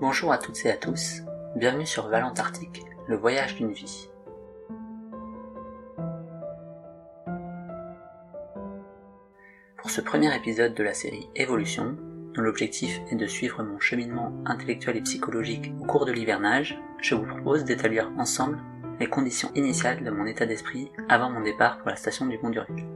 [0.00, 1.22] Bonjour à toutes et à tous,
[1.56, 4.08] bienvenue sur Valentarctique, le voyage d'une vie.
[9.76, 11.96] Pour ce premier épisode de la série Évolution,
[12.32, 17.16] dont l'objectif est de suivre mon cheminement intellectuel et psychologique au cours de l'hivernage, je
[17.16, 18.60] vous propose d'établir ensemble
[19.00, 22.50] les conditions initiales de mon état d'esprit avant mon départ pour la station du Mont
[22.50, 22.86] Duril.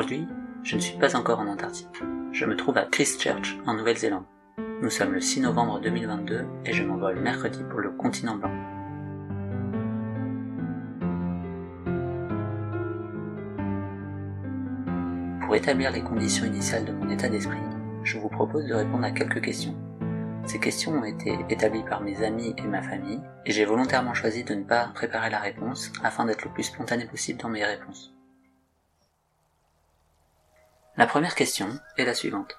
[0.00, 0.26] Aujourd'hui,
[0.62, 2.02] je ne suis pas encore en Antarctique.
[2.32, 4.24] Je me trouve à Christchurch, en Nouvelle-Zélande.
[4.80, 8.50] Nous sommes le 6 novembre 2022 et je m'envole mercredi pour le continent blanc.
[15.42, 17.58] Pour établir les conditions initiales de mon état d'esprit,
[18.02, 19.76] je vous propose de répondre à quelques questions.
[20.46, 24.44] Ces questions ont été établies par mes amis et ma famille, et j'ai volontairement choisi
[24.44, 28.14] de ne pas préparer la réponse afin d'être le plus spontané possible dans mes réponses.
[31.00, 32.58] La première question est la suivante.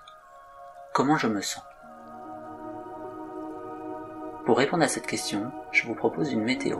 [0.95, 1.61] Comment je me sens?
[4.47, 6.79] Pour répondre à cette question, je vous propose une météo,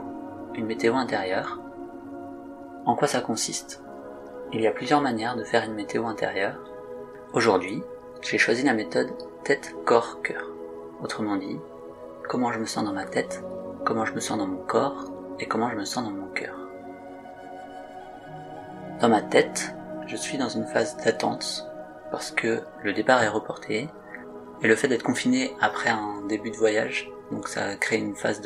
[0.54, 1.60] une météo intérieure.
[2.84, 3.80] En quoi ça consiste?
[4.52, 6.58] Il y a plusieurs manières de faire une météo intérieure.
[7.32, 7.80] Aujourd'hui,
[8.22, 9.12] j'ai choisi la méthode
[9.44, 10.42] tête-corps-cœur.
[11.00, 11.60] Autrement dit,
[12.28, 13.40] comment je me sens dans ma tête,
[13.84, 15.04] comment je me sens dans mon corps
[15.38, 16.56] et comment je me sens dans mon cœur.
[19.00, 19.76] Dans ma tête,
[20.06, 21.66] je suis dans une phase d'attente
[22.10, 23.88] parce que le départ est reporté
[24.62, 28.42] et le fait d'être confiné après un début de voyage, donc ça crée une phase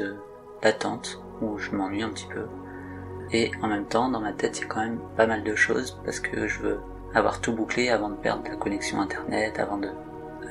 [0.62, 2.46] d'attente où je m'ennuie un petit peu.
[3.32, 5.54] Et en même temps, dans ma tête, il y a quand même pas mal de
[5.54, 6.80] choses parce que je veux
[7.14, 9.90] avoir tout bouclé avant de perdre la connexion internet, avant de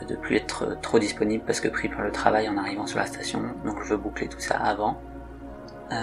[0.08, 3.06] de plus être trop disponible parce que pris par le travail en arrivant sur la
[3.06, 3.42] station.
[3.64, 5.02] Donc je veux boucler tout ça avant.
[5.92, 5.96] Euh,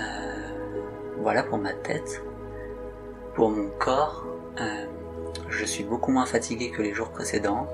[1.19, 2.23] voilà pour ma tête.
[3.35, 4.25] Pour mon corps,
[4.61, 4.87] euh,
[5.53, 7.69] je suis beaucoup moins fatigué que les jours précédents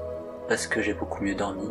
[0.49, 1.71] parce que j'ai beaucoup mieux dormi.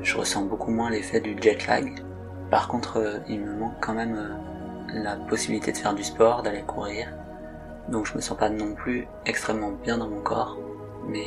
[0.00, 2.02] Je ressens beaucoup moins l'effet du jet lag.
[2.50, 6.42] Par contre, euh, il me manque quand même euh, la possibilité de faire du sport,
[6.42, 7.08] d'aller courir.
[7.88, 10.58] Donc je me sens pas non plus extrêmement bien dans mon corps,
[11.06, 11.26] mais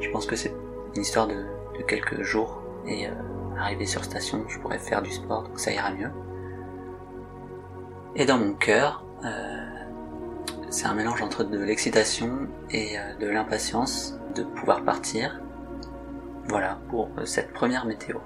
[0.00, 0.54] je pense que c'est
[0.94, 1.44] une histoire de,
[1.88, 3.12] quelques jours et euh,
[3.58, 6.10] arrivé sur station, je pourrais faire du sport, donc ça ira mieux.
[8.14, 9.04] Et dans mon cœur,
[10.74, 15.40] c'est un mélange entre de l'excitation et euh, de l'impatience de pouvoir partir.
[16.48, 18.18] Voilà pour euh, cette première météo.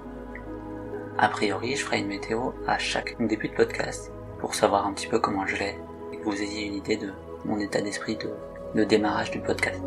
[1.19, 5.05] A priori, je ferai une météo à chaque début de podcast pour savoir un petit
[5.05, 5.77] peu comment je l'ai
[6.11, 7.11] et que vous ayez une idée de
[7.45, 8.31] mon état d'esprit de,
[8.73, 9.83] de démarrage du podcast.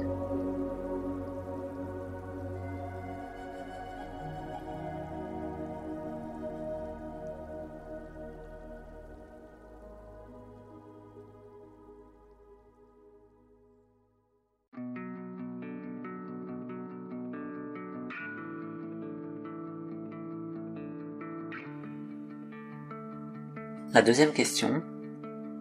[23.94, 24.82] La deuxième question,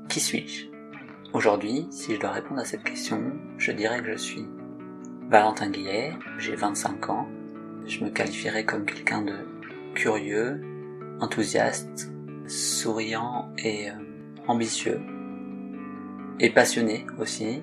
[0.07, 0.67] qui suis-je?
[1.33, 4.47] Aujourd'hui, si je dois répondre à cette question, je dirais que je suis
[5.29, 7.27] Valentin Guillet, j'ai 25 ans,
[7.85, 9.33] je me qualifierais comme quelqu'un de
[9.95, 10.61] curieux,
[11.19, 12.09] enthousiaste,
[12.47, 13.95] souriant et euh,
[14.47, 15.01] ambitieux,
[16.39, 17.61] et passionné aussi.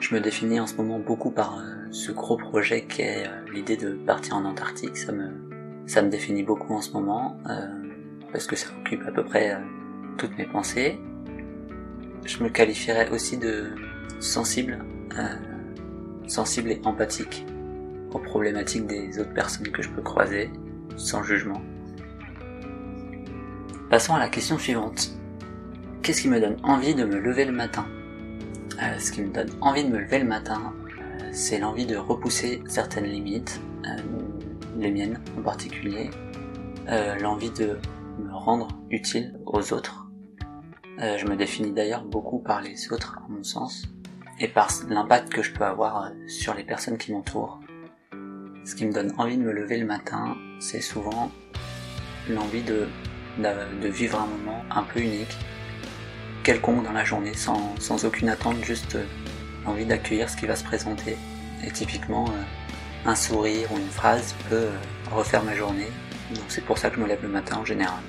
[0.00, 3.50] Je me définis en ce moment beaucoup par euh, ce gros projet qui est euh,
[3.54, 5.30] l'idée de partir en Antarctique, ça me,
[5.86, 7.38] ça me définit beaucoup en ce moment
[8.34, 9.58] parce que ça occupe à peu près euh,
[10.18, 10.98] toutes mes pensées.
[12.24, 13.70] Je me qualifierais aussi de
[14.18, 14.84] sensible,
[15.16, 15.36] euh,
[16.26, 17.46] sensible et empathique
[18.10, 20.50] aux problématiques des autres personnes que je peux croiser,
[20.96, 21.62] sans jugement.
[23.88, 25.12] Passons à la question suivante.
[26.02, 27.86] Qu'est-ce qui me donne envie de me lever le matin?
[28.82, 30.72] Euh, Ce qui me donne envie de me lever le matin,
[31.30, 33.60] c'est l'envie de repousser certaines limites,
[34.76, 36.10] les miennes en particulier,
[37.20, 37.78] l'envie de
[38.18, 40.06] me rendre utile aux autres.
[41.00, 43.86] Euh, je me définis d'ailleurs beaucoup par les autres, à mon sens,
[44.38, 47.60] et par l'impact que je peux avoir euh, sur les personnes qui m'entourent.
[48.64, 51.30] Ce qui me donne envie de me lever le matin, c'est souvent
[52.30, 52.86] l'envie de,
[53.38, 55.36] de, vivre un moment un peu unique,
[56.44, 59.04] quelconque dans la journée, sans, sans aucune attente, juste euh,
[59.66, 61.16] envie d'accueillir ce qui va se présenter.
[61.66, 62.26] Et typiquement,
[63.04, 64.68] un sourire ou une phrase peut
[65.10, 65.88] refaire ma journée
[66.34, 68.02] donc c'est pour ça que je me lève le matin en général.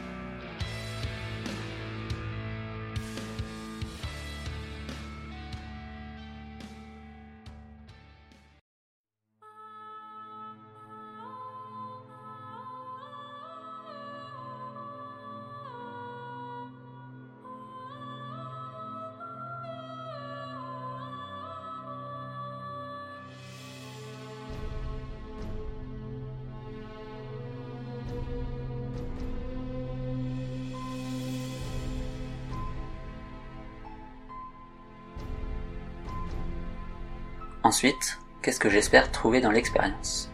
[37.66, 40.30] Ensuite, qu'est-ce que j'espère trouver dans l'expérience?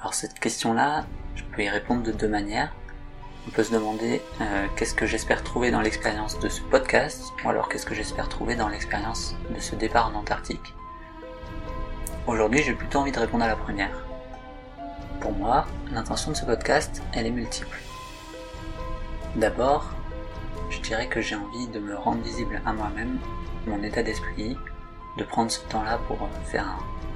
[0.00, 2.74] Alors cette question-là, je peux y répondre de deux manières.
[3.48, 7.48] On peut se demander euh, qu'est-ce que j'espère trouver dans l'expérience de ce podcast, ou
[7.48, 10.74] alors qu'est-ce que j'espère trouver dans l'expérience de ce départ en Antarctique?
[12.26, 14.04] Aujourd'hui, j'ai plutôt envie de répondre à la première.
[15.22, 17.78] Pour moi, l'intention de ce podcast, elle est multiple.
[19.36, 19.88] D'abord,
[20.68, 23.18] je dirais que j'ai envie de me rendre visible à moi-même,
[23.66, 24.58] mon état d'esprit,
[25.16, 26.66] de prendre ce temps-là pour euh, faire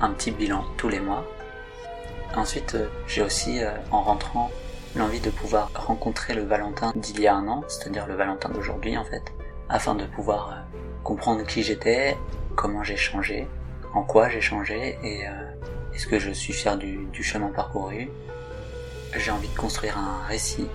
[0.01, 1.25] un, petit bilan tous les mois.
[2.37, 3.61] Ensuite, euh, j'ai aussi,
[3.91, 4.51] en rentrant
[4.97, 8.97] l'envie de pouvoir rencontrer le Valentin d'il y a un an, c'est-à-dire le Valentin d'aujourd'hui
[8.97, 9.23] en fait,
[9.69, 12.17] afin de pouvoir euh, comprendre qui j'étais,
[12.57, 13.47] comment j'ai changé,
[13.95, 15.31] en quoi j'ai changé et euh,
[15.95, 18.09] est-ce que je suis fier du, chemin parcouru.
[19.17, 20.69] J'ai envie de construire un récit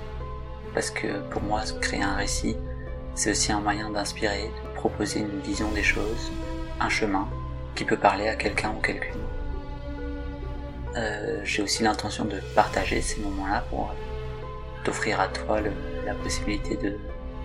[0.74, 2.58] parce que pour moi créer un récit
[3.16, 6.32] c'est aussi un moyen d'inspirer, de proposer une vision des choses,
[6.80, 7.28] un chemin
[7.76, 9.22] qui peut parler à quelqu'un ou quelqu'une.
[10.96, 13.94] Euh, j'ai aussi l'intention de partager ces moments-là pour
[14.84, 15.60] t'offrir à toi
[16.06, 16.98] la possibilité de,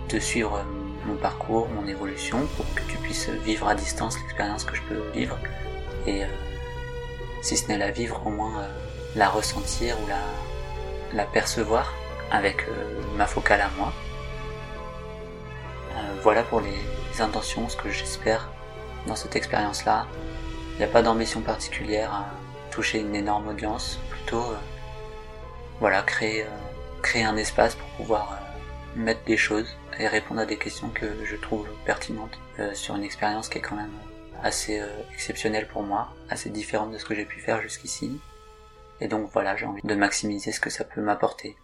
[0.09, 0.63] de suivre
[1.05, 5.01] mon parcours, mon évolution, pour que tu puisses vivre à distance l'expérience que je peux
[5.13, 5.37] vivre.
[6.05, 6.27] Et euh,
[7.41, 8.67] si ce n'est la vivre, au moins euh,
[9.15, 10.07] la ressentir ou
[11.15, 11.93] la, percevoir
[12.31, 13.93] avec euh, ma focale à moi.
[16.23, 18.49] voilà pour les, intentions, ce que j'espère
[19.07, 20.07] dans cette expérience-là.
[20.73, 22.25] Il n'y a pas d'ambition particulière à
[22.71, 24.45] toucher une énorme audience, plutôt
[25.79, 26.45] voilà, créer
[27.01, 29.67] créer un espace pour pouvoir euh, mettre des choses
[29.99, 33.61] et répondre à des questions que je trouve pertinentes euh, sur une expérience qui est
[33.61, 33.91] quand même
[34.43, 38.19] assez euh, exceptionnelle pour moi, assez différente de ce que j'ai pu faire jusqu'ici.
[38.99, 41.57] Et donc voilà, j'ai envie de maximiser ce que ça peut m'apporter.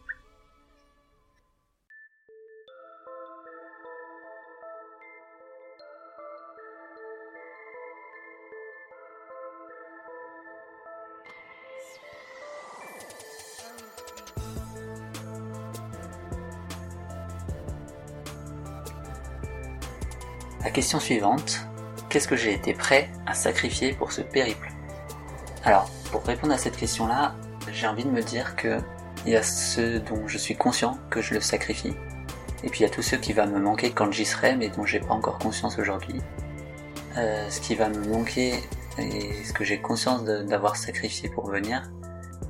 [20.87, 21.67] Question suivante,
[22.07, 24.69] qu'est-ce que j'ai été prêt à sacrifier pour ce périple?
[25.65, 27.35] Alors, pour répondre à cette question-là,
[27.73, 28.77] j'ai envie de me dire que
[29.25, 31.93] il y a ceux dont je suis conscient que je le sacrifie,
[32.63, 34.69] et puis il y a tous ceux qui vont me manquer quand j'y serai, mais
[34.69, 36.21] dont j'ai pas encore conscience aujourd'hui.
[37.17, 38.53] Euh, ce qui va me manquer
[38.97, 41.83] et ce que j'ai conscience d'avoir sacrifié pour venir,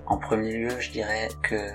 [0.05, 1.71] en premier lieu, je dirais que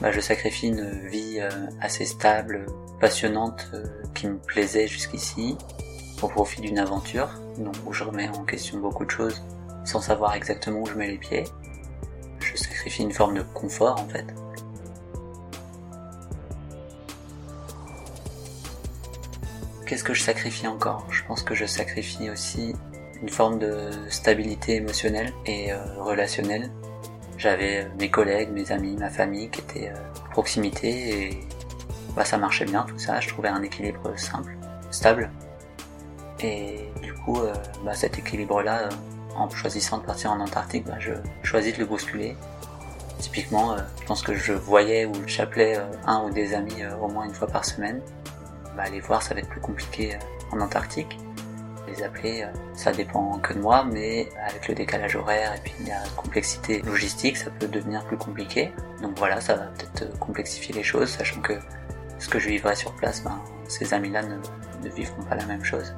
[0.00, 1.50] bah, je sacrifie une vie euh,
[1.80, 2.66] assez stable,
[3.00, 3.82] passionnante, euh,
[4.14, 5.58] qui me plaisait jusqu'ici,
[6.22, 7.28] au profit d'une aventure,
[7.58, 9.42] donc où je remets en question beaucoup de choses
[9.84, 11.44] sans savoir exactement où je mets les pieds.
[12.40, 14.26] Je sacrifie une forme de confort en fait.
[19.86, 21.06] Qu'est-ce que je sacrifie encore?
[21.10, 22.74] Je pense que je sacrifie aussi
[23.22, 26.70] une forme de stabilité émotionnelle et euh, relationnelle.
[27.38, 31.40] J'avais euh, mes collègues, mes amis, ma famille qui étaient euh, à proximité et
[32.16, 33.20] bah, ça marchait bien tout ça.
[33.20, 34.56] Je trouvais un équilibre simple,
[34.90, 35.30] stable.
[36.40, 37.52] Et du coup, euh,
[37.84, 38.90] bah, cet équilibre-là, euh,
[39.36, 41.12] en choisissant de partir en Antarctique, bah, je
[41.42, 42.36] choisis de le bousculer.
[43.18, 47.24] Typiquement, euh, je pense que je voyais ou j'appelais un ou des amis au moins
[47.24, 48.02] une fois par semaine.
[48.76, 50.18] Bah, les voir, ça va être plus compliqué
[50.52, 51.18] en Antarctique.
[51.88, 56.02] Les appeler, ça dépend que de moi, mais avec le décalage horaire et puis la
[56.16, 58.72] complexité logistique, ça peut devenir plus compliqué.
[59.00, 61.54] Donc voilà, ça va peut-être complexifier les choses, sachant que
[62.18, 65.94] ce que je vivrai sur place, ben, ces amis-là ne vivront pas la même chose.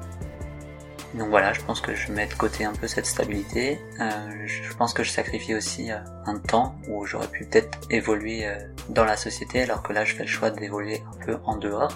[1.15, 3.81] Donc voilà, je pense que je mets de côté un peu cette stabilité.
[3.99, 8.45] Euh, je pense que je sacrifie aussi euh, un temps où j'aurais pu peut-être évoluer
[8.45, 8.55] euh,
[8.89, 11.91] dans la société, alors que là je fais le choix d'évoluer un peu en dehors.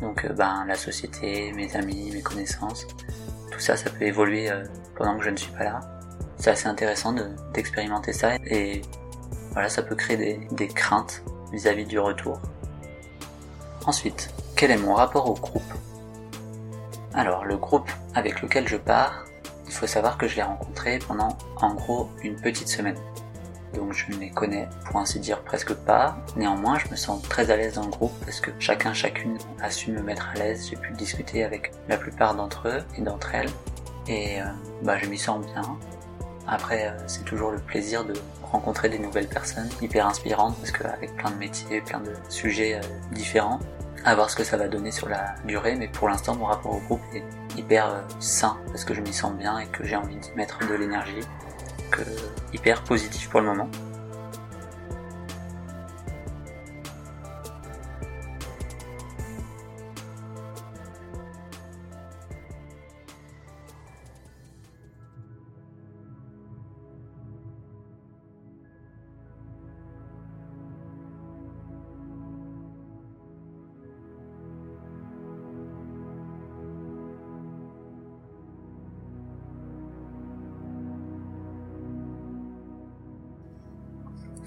[0.00, 2.86] Donc ben la société, mes amis, mes connaissances,
[3.50, 4.48] tout ça, ça peut évoluer
[4.96, 5.80] pendant que je ne suis pas là.
[6.36, 7.12] C'est assez intéressant
[7.52, 8.82] d'expérimenter ça et
[9.50, 12.40] voilà, ça peut créer des, des craintes vis-à-vis -vis du retour.
[13.86, 15.74] Ensuite, quel est mon rapport au groupe?
[17.14, 19.24] Alors, le groupe avec lequel je pars,
[19.66, 22.96] il faut savoir que je l'ai rencontré pendant en gros une petite semaine.
[23.74, 26.16] Donc je ne les connais pour ainsi dire presque pas.
[26.34, 29.70] Néanmoins, je me sens très à l'aise dans le groupe parce que chacun, chacune a
[29.70, 30.66] su me mettre à l'aise.
[30.68, 33.50] J'ai pu discuter avec la plupart d'entre eux et d'entre elles.
[34.08, 34.46] Et euh,
[34.82, 35.62] bah, je m'y sens bien.
[36.48, 41.14] Après, euh, c'est toujours le plaisir de rencontrer des nouvelles personnes hyper inspirantes parce qu'avec
[41.16, 42.80] plein de métiers, plein de sujets euh,
[43.12, 43.60] différents,
[44.04, 46.74] à voir ce que ça va donner sur la durée, mais pour l'instant mon rapport
[46.74, 47.22] au groupe est
[47.58, 50.58] hyper euh, sain parce que je m'y sens bien et que j'ai envie d'y mettre
[50.66, 51.20] de l'énergie,
[51.90, 52.02] que
[52.52, 53.68] hyper positif pour le moment.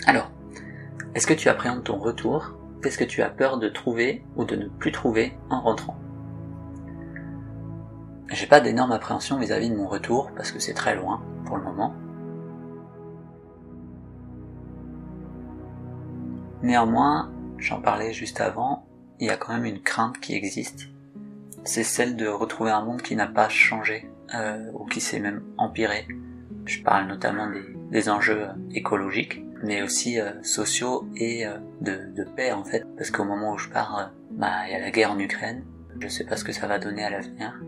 [0.08, 0.32] Alors,
[1.14, 2.54] est-ce que tu appréhendes ton retour?
[2.82, 5.98] Qu'est-ce que tu as peur de trouver ou de ne plus trouver en rentrant?
[8.30, 11.64] J'ai pas d'énorme appréhension vis-à-vis de mon retour parce que c'est très loin pour le
[11.64, 11.94] moment.
[16.64, 18.86] Néanmoins, j'en parlais juste avant,
[19.20, 20.88] il y a quand même une crainte qui existe.
[21.64, 25.44] C'est celle de retrouver un monde qui n'a pas changé euh, ou qui s'est même
[25.58, 26.08] empiré.
[26.66, 27.48] Je parle notamment
[27.92, 32.86] des enjeux écologiques mais aussi euh, sociaux et euh, de, de, paix en fait.
[32.98, 35.64] Parce qu'au moment où je pars, euh, bah il y a la guerre en Ukraine.
[36.00, 37.60] Je sais pas ce que ça va donner à l'avenir.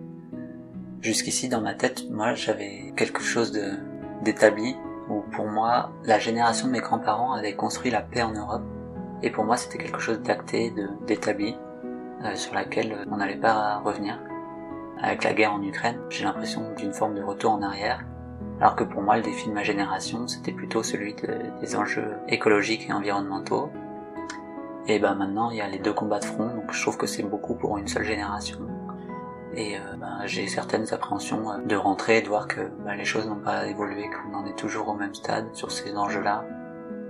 [1.02, 3.72] Jusqu'ici dans ma tête, moi j'avais quelque chose de
[4.24, 4.76] d'établi
[5.10, 8.64] où pour moi la génération de mes grands-parents avait construit la paix en Europe
[9.22, 10.74] et pour moi c'était quelque chose d'acté,
[11.06, 11.58] d'établi
[12.36, 14.18] sur laquelle on n'allait pas revenir.
[15.02, 18.06] Avec la guerre en Ukraine, j'ai l'impression d'une forme de retour en arrière
[18.64, 21.18] alors que pour moi, le défi de ma génération, c'était plutôt celui
[21.60, 23.70] des enjeux écologiques et environnementaux.
[24.88, 27.06] Et ben maintenant, il y a les deux combats de front, donc je trouve que
[27.06, 28.60] c'est beaucoup pour une seule génération.
[29.54, 33.04] Et euh, ben, j'ai certaines appréhensions euh, de rentrer et de voir que ben, les
[33.04, 36.46] choses n'ont pas évolué, qu'on en est toujours au même stade sur ces enjeux-là,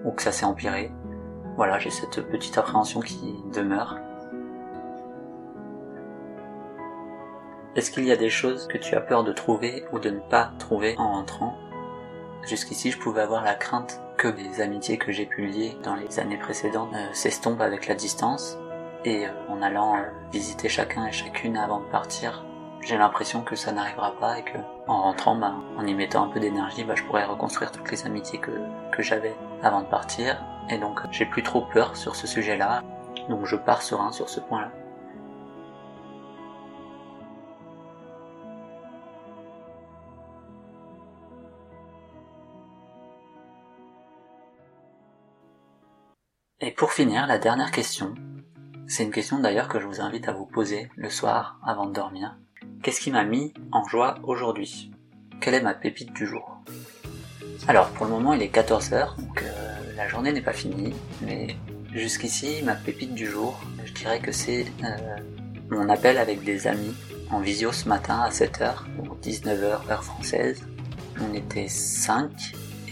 [0.05, 0.91] ou que ça s'est empiré.
[1.55, 3.99] Voilà, j'ai cette petite appréhension qui demeure.
[7.75, 10.19] Est-ce qu'il y a des choses que tu as peur de trouver ou de ne
[10.19, 11.57] pas trouver en rentrant?
[12.43, 16.19] Jusqu'ici, je pouvais avoir la crainte que les amitiés que j'ai pu lier dans les
[16.19, 18.59] années précédentes euh, s'estompent avec la distance.
[19.05, 20.01] Et euh, en allant euh,
[20.31, 22.45] visiter chacun et chacune avant de partir,
[22.81, 26.27] j'ai l'impression que ça n'arrivera pas et que en rentrant, bah, en y mettant un
[26.27, 28.51] peu d'énergie, bah, je pourrais reconstruire toutes les amitiés que,
[28.91, 30.37] que j'avais avant de partir.
[30.69, 32.83] Et donc, j'ai plus trop peur sur ce sujet-là.
[33.29, 34.69] Donc, je pars serein sur ce point-là.
[46.65, 48.15] Et pour finir, la dernière question.
[48.87, 51.91] C'est une question d'ailleurs que je vous invite à vous poser le soir avant de
[51.91, 52.37] dormir.
[52.81, 54.89] Qu'est-ce qui m'a mis en joie aujourd'hui?
[55.41, 56.57] Quelle est ma pépite du jour?
[57.67, 61.57] Alors pour le moment il est 14h, donc euh, la journée n'est pas finie, mais
[61.91, 65.17] jusqu'ici ma pépite du jour, je dirais que c'est euh,
[65.69, 66.95] mon appel avec des amis
[67.29, 70.63] en visio ce matin à 7h, donc 19h heure française.
[71.19, 72.31] On était 5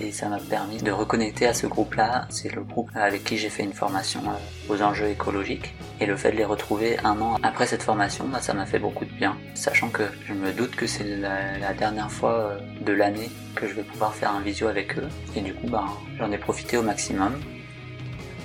[0.01, 2.25] et ça m'a permis de reconnecter à ce groupe-là.
[2.29, 5.75] C'est le groupe avec qui j'ai fait une formation euh, aux enjeux écologiques.
[5.99, 8.79] Et le fait de les retrouver un an après cette formation, bah, ça m'a fait
[8.79, 9.37] beaucoup de bien.
[9.53, 13.73] Sachant que je me doute que c'est la, dernière fois euh, de l'année que je
[13.73, 15.07] vais pouvoir faire un visio avec eux.
[15.35, 15.85] Et du coup, bah,
[16.17, 17.33] j'en ai profité au maximum.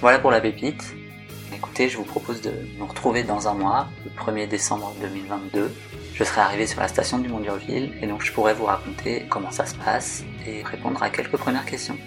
[0.00, 0.94] Voilà pour la pépite.
[1.54, 5.72] Écoutez, je vous propose de nous retrouver dans un mois, le 1er décembre 2022,
[6.18, 9.50] je serai arrivé sur la station du Mont-Durville et donc je pourrai vous raconter comment
[9.50, 11.98] ça se passe et répondre à quelques premières questions.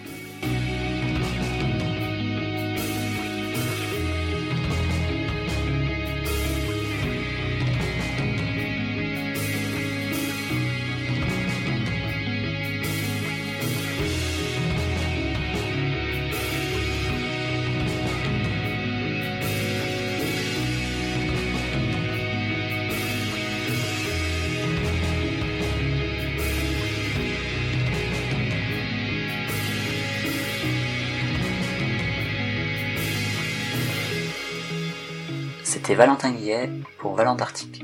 [35.89, 36.69] C'était Valentin Guillet
[36.99, 37.83] pour Valentartique.